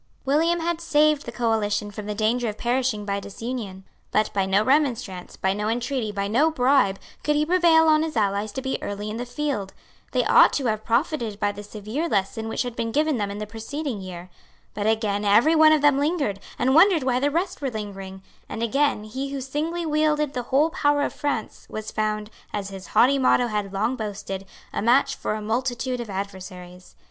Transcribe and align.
William 0.25 0.61
had 0.61 0.81
saved 0.81 1.27
the 1.27 1.31
coalition 1.31 1.91
from 1.91 2.07
the 2.07 2.15
danger 2.15 2.49
of 2.49 2.57
perishing 2.57 3.05
by 3.05 3.19
disunion. 3.19 3.83
But 4.09 4.33
by 4.33 4.47
no 4.47 4.63
remonstrance, 4.63 5.37
by 5.37 5.53
no 5.53 5.69
entreaty, 5.69 6.11
by 6.11 6.27
no 6.27 6.49
bribe, 6.49 6.97
could 7.23 7.35
he 7.35 7.45
prevail 7.45 7.83
on 7.87 8.01
his 8.01 8.17
allies 8.17 8.51
to 8.53 8.63
be 8.63 8.81
early 8.81 9.11
in 9.11 9.17
the 9.17 9.27
field. 9.27 9.73
They 10.11 10.25
ought 10.25 10.53
to 10.53 10.65
have 10.65 10.83
profited 10.85 11.39
by 11.39 11.51
the 11.51 11.61
severe 11.61 12.09
lesson 12.09 12.47
which 12.47 12.63
had 12.63 12.75
been 12.75 12.91
given 12.91 13.17
them 13.17 13.29
in 13.29 13.37
the 13.37 13.45
preceding 13.45 14.01
year. 14.01 14.31
But 14.73 14.87
again 14.87 15.23
every 15.23 15.53
one 15.55 15.71
of 15.71 15.83
them 15.83 15.99
lingered, 15.99 16.39
and 16.57 16.73
wondered 16.73 17.03
why 17.03 17.19
the 17.19 17.29
rest 17.29 17.61
were 17.61 17.69
lingering; 17.69 18.23
and 18.49 18.63
again 18.63 19.03
he 19.03 19.29
who 19.31 19.39
singly 19.39 19.85
wielded 19.85 20.33
the 20.33 20.41
whole 20.49 20.71
power 20.71 21.03
of 21.03 21.13
France 21.13 21.67
was 21.69 21.91
found, 21.91 22.31
as 22.51 22.69
his 22.69 22.87
haughty 22.87 23.19
motto 23.19 23.45
had 23.45 23.71
long 23.71 23.95
boasted, 23.95 24.47
a 24.73 24.81
match 24.81 25.13
for 25.15 25.35
a 25.35 25.43
multitude 25.43 25.99
of 25.99 26.09
adversaries. 26.09 26.95